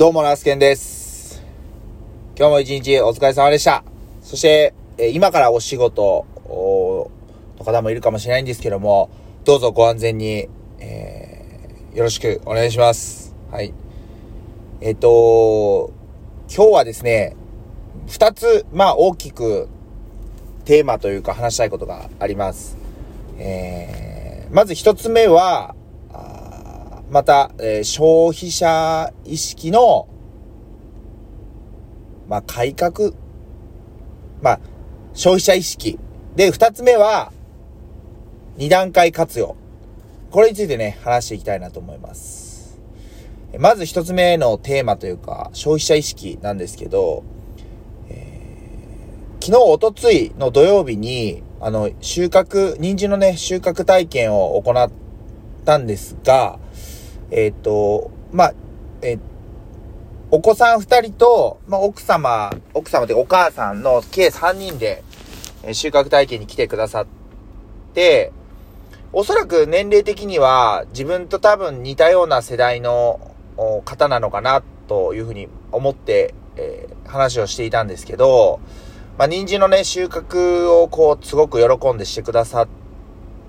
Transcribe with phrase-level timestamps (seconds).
[0.00, 1.42] どうも、ナースケンです。
[2.34, 3.84] 今日も一日お疲れ様でした。
[4.22, 6.24] そして、え今からお仕事
[7.58, 9.10] の方もいるかもしれないんですけども、
[9.44, 13.34] どうぞご安全に、えーよろしくお願いします。
[13.50, 13.74] はい。
[14.80, 15.92] えっ、と、
[16.48, 17.36] 今日はですね、
[18.08, 19.68] 二つ、まあ大きく
[20.64, 22.78] テーマというか話したいことがあります。
[23.36, 25.74] えーまず一つ目は、
[27.10, 30.06] また、えー消費者意識の、
[32.28, 33.12] まあ、改革。
[34.40, 34.60] まあ、
[35.12, 35.98] 消費者意識。
[36.36, 37.32] で、二つ目は、
[38.56, 39.56] 二段階活用。
[40.30, 42.78] これについてね、話していきたいなと思います。
[43.58, 47.24] まず一つ目のテーマというか、消費者意識なんですけど、
[49.40, 54.90] 昨日、おとついの土曜日に、あの、収穫、人参のね、収穫体験を行っ
[55.64, 56.59] たんですが、
[57.30, 58.54] えっ、と、まあ、
[59.02, 59.18] え
[60.30, 65.02] お子さん二人と、まあ、奥様、奥様でお母さんの計三人で、
[65.62, 67.06] え収穫体験に来てくださっ
[67.94, 68.32] て、
[69.12, 73.34] おそらく年齢的には自分と多分似たような世代の
[73.84, 78.60] 方なのかなというふうに思って、えー話をしていたんですけど、
[79.18, 82.68] まあ、人参のね、収穫をこう、すごく喜んでしてくださっ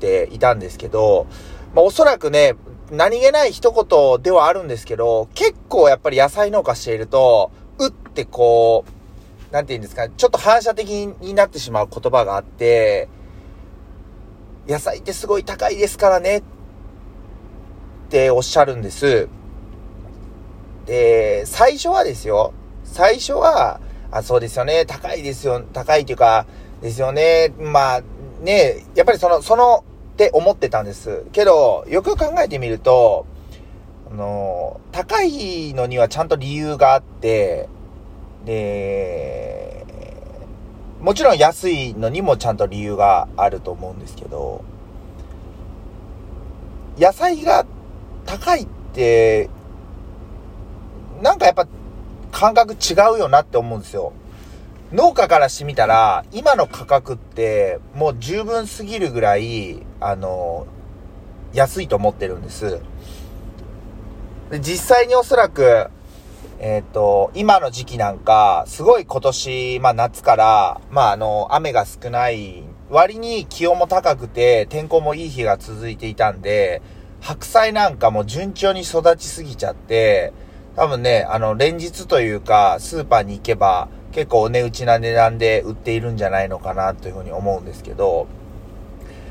[0.00, 1.26] ていたんですけど、
[1.74, 2.56] まあ、おそらくね、
[2.90, 8.84] 何気ない一言ではあるんですけど、結構やっぱり野菜農家していると、うってこ
[9.50, 13.08] う、なんて言うんですか、ちょっと反射的になってしまう言葉があって、
[14.68, 16.42] 野菜ってすごい高いですからね、っ
[18.10, 19.28] ておっしゃるんです。
[20.86, 22.52] で、最初はですよ、
[22.84, 23.80] 最初は、
[24.10, 26.46] あ、そうですよね、高いですよ、高いっていうか、
[26.82, 28.02] ですよね、まあ、
[28.42, 29.84] ね、やっぱりその、その、
[30.20, 31.24] って思ってたんです。
[31.32, 33.24] けど、よく考えてみると、
[34.12, 37.70] あの、高いのにはちゃんと理由があって、
[38.44, 39.86] で、
[41.00, 44.62] もちろん安いのにもちゃんと理由があると思うんですけど、
[46.98, 47.64] 野菜が
[48.26, 49.48] 高いって、
[51.22, 51.66] なんかやっぱ
[52.30, 54.12] 感覚違うよなって思うんですよ。
[54.92, 60.66] 農家からしてみたら、今の価格ってもう十分すぎるぐらい、あの、
[61.52, 62.80] 安いと思ってるんです。
[64.50, 65.88] で実際におそらく、
[66.58, 76.82] えっ、と、今の時期なんか、すごい今年、まあ夏から、まああの、雨が少ない割に気温も高くて、天候もいい日が続いていたんで、
[77.20, 80.32] 白菜なんかも順調に育ちすぎちゃって、
[80.74, 88.26] 多分ね、あの、連日というか、スーパーに行けば、結構お値打ちな値段で売っているんじゃないのかなというふうに思うんですけど、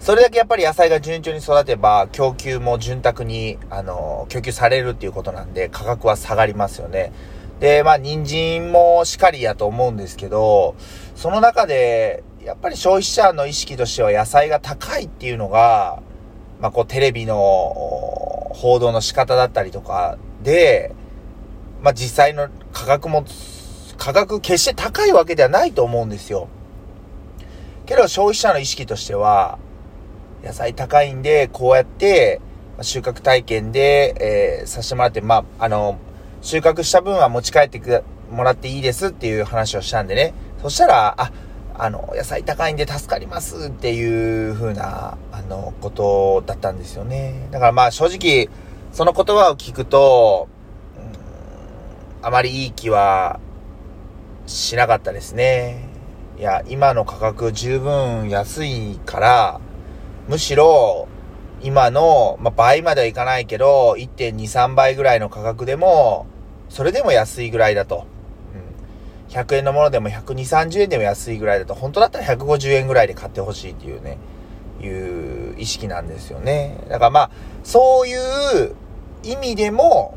[0.00, 7.12] それだけやっぱり野菜が順調に育てば、供給も潤沢に、あの、供給されるっていうことなんで、価格は下がりますよね。
[7.60, 10.74] で、まあ、人参もしかりやと思うんですけど、
[11.14, 16.02] その中で、やっぱり消費者の意識としては野菜が高いっていうのが、
[16.60, 17.36] まあ、こう、テレビの
[18.50, 20.92] 報道の仕方だったりとかで、
[21.80, 23.24] まあ、実際の価格も、
[24.02, 26.48] 価格決して高いわけではないと思うんですよ。
[27.86, 29.60] けど消費者の意識としては、
[30.42, 32.40] 野菜高いんで、こうやって、
[32.80, 36.00] 収穫体験で、えーさせてもらって、まあ、あの、
[36.40, 40.34] 収穫した分は持ち帰ってくもらっていいですっていう話をしたんでね。
[40.60, 41.30] そしたら、あ、
[41.78, 47.46] あの、野菜高いんで助かりますっていう風な、あの、ことだったんですよね。
[47.52, 48.48] だからまあ正直、
[48.92, 50.48] その言葉を聞くと、
[52.20, 53.38] あまりいい気は
[54.46, 55.88] しなかったですね。
[56.38, 59.60] いや、今の価格十分安いから、
[60.28, 61.08] むしろ、
[61.62, 66.26] 今の、まあ、倍まではいかないけど、1.2、3倍ぐらいの価格でも、
[66.68, 68.06] それでも安いぐらいだと。
[69.28, 69.34] うん。
[69.34, 74.18] 100円のものでも120、30円でも安いぐらいだと、本当だったら150円ぐらいで買ってほしいっていうね、
[74.80, 76.78] いう意識なんですよね。
[76.88, 77.30] だからまあ、
[77.62, 78.74] そういう
[79.22, 80.16] 意味でも、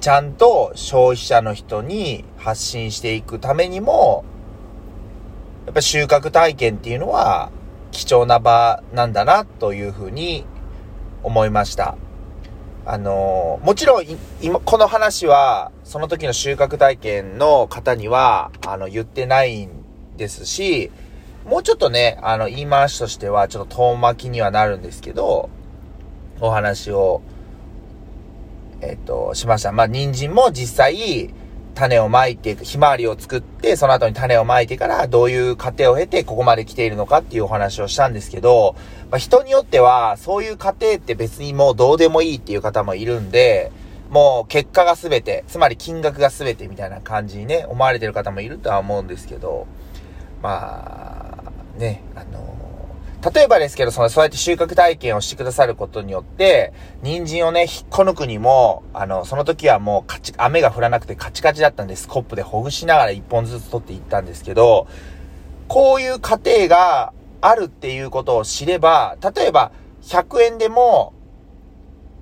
[0.00, 4.24] ちゃんと消費者の人に発信していくためにも、
[5.66, 7.50] やっぱ収穫体験っていうのは
[7.90, 10.44] 貴重な場なんだなというふうに
[11.22, 11.96] 思いました。
[12.88, 14.04] あのもちろん
[14.40, 19.70] 今、この話は、その時の収穫体験の方には、あの、言ってないん
[20.16, 20.92] ですし、
[21.44, 25.48] もうちょっとね、あの、言い回しとしては、ちょっと遠巻きにはなるんですけど、
[26.40, 27.22] お話を、
[28.80, 29.72] えっと、しました。
[29.72, 31.34] まあ、人参も実際、
[31.74, 38.74] 種をまいて、ひまわりを作って、その後に種をまいてから、どういう過程を経て、ここまで来ているのかっていうお話をしたんですけど、
[39.10, 43.70] まあ、人によっては、そういう過程って別にもうどうでもいいっていう方もいるんで、
[44.10, 49.66] もう結果が全て、つまり金額が全てみたいな感じにね、思われてる方もいるとは思うんですけど、
[50.42, 51.42] ま
[51.76, 52.65] あ、ね、あの
[53.34, 64.86] 例えばですけど、その、そうやって収穫体験をしてくださることによって、人参をね、引っこ抜くにも、あの、その時はもうカチ、雨が降らなくてカチカチだったんで、スコップでほぐしながら一本ずつ取っていったんですけど、
[65.66, 69.72] こういう過程があるっていうことを知れば、例えば、
[70.02, 71.12] 100円でも、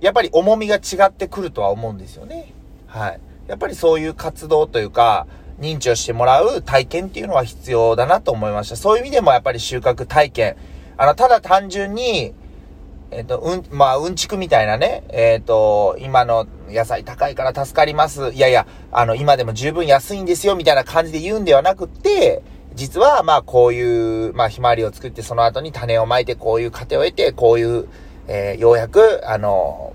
[0.00, 2.52] やっぱり重みが違ってくるとは思うんですよね。
[2.86, 3.20] はい。
[3.48, 5.26] やっぱりそういう活動というか、
[5.58, 8.76] 認知をしてもらう体験っていうのは必要だなと思いました。
[8.76, 10.56] そういう意味でもやっぱり収穫体験、
[10.96, 12.34] あの、ただ単純に、
[13.10, 18.32] えっ、ー、と、うん、まあ、うんちくみたいなね、えっ、ー、と、今の野菜高いから助かります。
[18.32, 22.42] いやいや、あの、今でも十分安いんですよ、みたいな感じで言うんではなくって、
[22.74, 27.86] 実は、まあ、こういう、まあ、ひまわりを作って、その後に種をまいて、こういう過程を得て、こういう、
[28.28, 29.92] えー、ようやく、あの、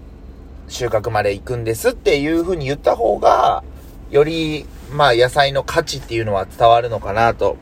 [0.68, 3.64] 収穫まで行くんですっていうふうに言った方が、
[4.12, 7.58] より、まあ、野菜の価値っていうのは伝わるのかな、と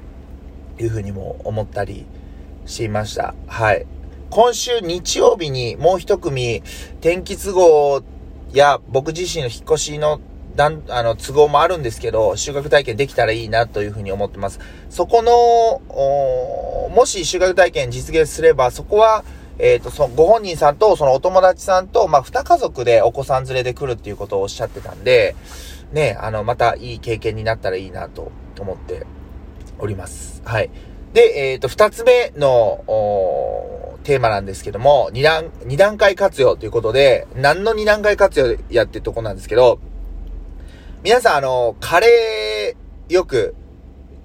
[0.79, 2.05] いうふうにも思ったり
[2.65, 3.33] していました。
[3.47, 3.85] はい。
[4.29, 6.63] 今週日曜日にもう一組、
[7.01, 8.03] 天気都合
[8.51, 10.19] や僕自身の引っ越しの
[10.55, 14.59] だん、あの、都合もあるんですけど、収穫体験できたらいいなというふうに思ってます。
[14.89, 15.81] そこの、
[16.95, 19.25] もし収穫体験実現すれば、そこは、
[19.57, 25.35] えっ、ー、と、その、ご本人さんと、そのお友達さんと、まあ、二家族でお子さん連れで来るっていうことをおっしゃってたんで、
[25.91, 29.05] ね、あの、またいい経験になったらいいなと思って
[29.79, 30.41] おります。
[30.45, 30.69] はい。
[31.15, 32.83] で、えっ、ー、と、二つ目の、
[34.03, 39.79] テーマなんですけども、二段、二段階活用ということで、何の二段階活用やってとこなんですけど、
[41.03, 43.55] 皆さん、あの、カレーよく、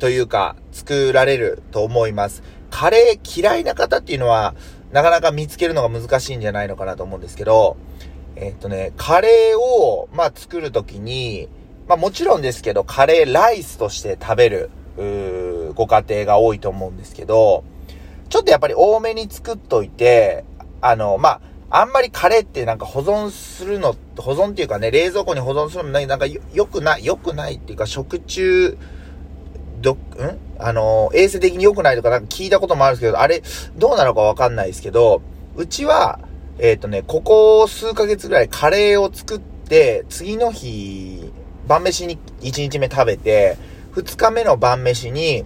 [0.00, 2.42] というか、作られると思います。
[2.70, 4.56] カレー嫌いな方っていうのは、
[4.90, 7.76] なかなか見つけるのが難しいんじゃないのかなと思うんですけど、
[8.34, 11.48] えっ、とね、カレーを、まあ、作るときに、
[11.86, 15.49] まあ、もちろんですけど、カレーライスとして食べる、うー
[15.80, 17.64] ご家庭が多いと思うんですけど、
[18.28, 20.44] ちょっとやっぱり多めに作っといて、
[20.82, 21.40] あの、ま
[21.70, 28.76] あ、あんまりカレーってなんか保存するの、保存っていうかね、冷蔵庫に保存するのなんか良くない、良くないっていうか食中、
[29.80, 29.98] ど、ん？
[30.58, 33.42] あの、衛生的に良くないとかなんか聞いたこともあるんですけど、あれ、
[33.76, 35.22] どうなのかわかんないですけど、
[35.56, 36.20] うちは、
[36.58, 41.32] えっ、ー、とね、ここ数ヶ月ぐらいカレーを作って、次の日、
[41.66, 43.56] 晩飯に1日目食べて、
[43.94, 45.44] 2日目の晩飯に、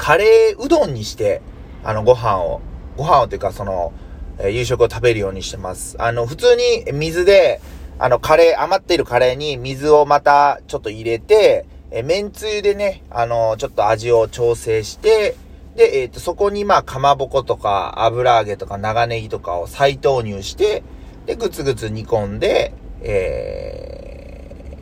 [0.00, 1.42] カレーうどんにして、
[1.84, 2.62] あの、ご飯を、
[2.96, 3.92] ご飯をというか、その、
[4.38, 5.94] え、夕食を食べるようにしてます。
[5.98, 7.60] あの、普通に水で、
[7.98, 15.36] あの、カレー、余っているカレーに水をまたちょっと入れて、えー、麺つゆでね、あの、ちょっと味を調整して、
[15.76, 20.82] で、えっ、ー、と、そこにまあ、かまぼことか、油揚げとか、長ネギとかを再投入して、
[21.26, 24.78] で、ぐつぐつ煮込んで、え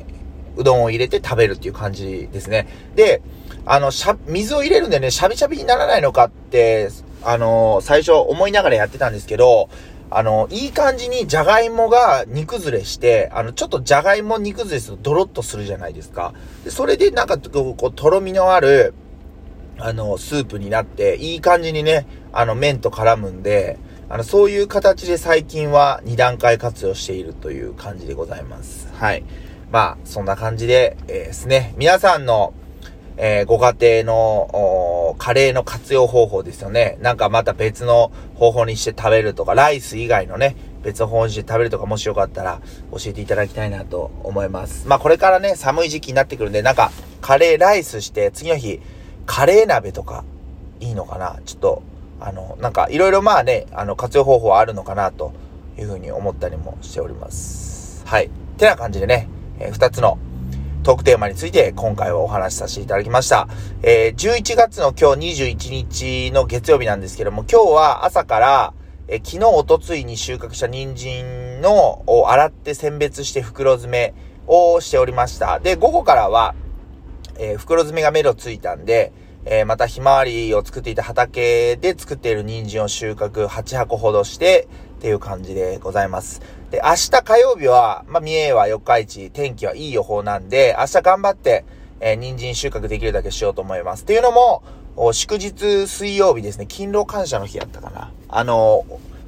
[0.55, 2.69] ー、うどんを入れて食べるっていう感じですね。
[2.95, 3.21] で、
[3.71, 6.89] あの、しゃ、水を入れるんでね、しゃびしゃびにならないのかって、
[7.23, 9.69] あの、最初思いながらやってたんですけど、
[10.11, 16.33] あの、いい感じにじゃがいもが煮崩れして、あの、ちょっとじゃがいも煮崩れするとドロッとするじゃないですか。
[16.65, 18.95] で、それでなんかこう、とろみのある、
[19.79, 23.79] あの、スープになって、いい感じにね、あの、麺と絡むんで、
[24.09, 28.89] あの、そういう形で最近は2段階活用しているという感じでございます。
[28.95, 29.25] はい。
[29.71, 32.55] まあ、そんな感じで、えー、ですね、皆さんの、
[33.21, 36.99] えー、ご家庭の、カレーの活用方法ですよね。
[37.01, 42.61] なんかまた別の方法にして食べるとか、ライス以外のね、別の方法にして食べるとか、もしよかったら
[42.93, 44.87] 教えていただきたいなと思います。
[44.87, 48.81] まあこれからね、寒い時期になってくるんで、なんか、カレーライスして、次の日、
[49.27, 50.25] カレー鍋とか、
[50.79, 51.41] いいのかな？
[51.45, 51.83] ちょっと、
[52.21, 55.33] あの、なんか、いろいろまあね、あの、活用方法はあるのかなと
[55.77, 58.05] いうふうに思ったりもしております。
[58.07, 58.31] はい。
[58.59, 60.19] てな感じでね、えー、二つの
[60.83, 63.49] トークテーマについて今回はお話しさせていただきました。
[63.83, 68.75] えー、11月の今日21日の月曜日なんですけども、今日は朝から、
[69.09, 74.15] えー、昨日、おとついに収穫した人参の、を洗って選別して袋詰め
[74.47, 75.59] をしておりました。
[75.59, 76.55] で、午後からは、
[77.39, 79.13] えー、袋詰めが目処ついたんで、
[79.45, 84.69] えー、またひまわりを作っていた畑で作っている人参を収穫8箱ほどして、
[84.99, 86.43] っていう感じでございます。
[86.73, 91.65] で、明日火曜日は、まあ、三重は四日市、天気はいい予報なんで、明日頑張って、
[92.01, 94.03] えー、人参収穫できるだけしようと思います。
[94.03, 94.63] っていうのも、
[95.13, 98.11] 祝日水曜日ですね、勤労感謝の日やったかな。
[98.29, 98.85] あの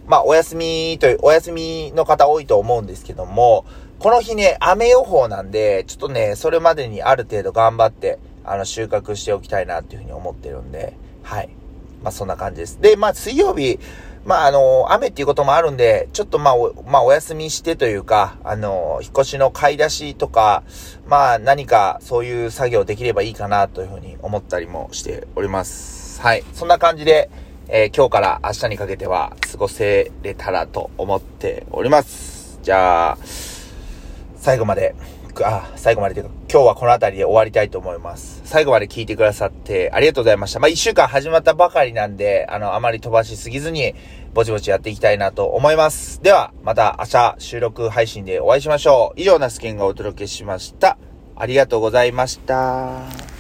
[0.06, 3.64] まあ、お休みという、お休みの方多いと思うんですけども、
[4.00, 11.50] この日ね、雨予報なんで、ちょっとね、それまでにある程度頑張って、あの、収穫しておきたいなっていうふうに思ってるんで、はい。
[12.02, 12.80] まあ、そんな感じです。
[12.80, 13.78] で、まあ、水曜日
[14.24, 20.62] まあ、あの、雨っていうこともあるんで、ちょっとまあ、お、まあ、お休みしてというか、あの、引っ越しの買い出しとか、
[21.06, 26.20] まあ、何かそういう作業できればいいかなというふうに思ったりもしております。
[26.20, 26.44] はい。
[26.52, 27.30] そんな感じで、
[27.68, 32.58] えー、今日から明日にかけては過ごせれたらと思っております。
[32.62, 33.18] じゃあ、
[34.36, 34.94] 最後まで、
[35.42, 38.40] あ、最後までというか、今日はこの辺りで終わりたいと思います。
[38.44, 40.60] 最後まで聞いてくださってありがとうございました。
[40.60, 43.94] まあ、一週間始まったばかりなんで、あの、あまり飛ばしすぎずに、
[44.34, 46.22] ぼちぼちやっていきたいなと思います。
[46.22, 49.20] では、また明日収録配信でお会いしましょう。
[49.20, 50.98] 以上、ナスケンがお届けしました。
[51.36, 53.39] ありがとうございました。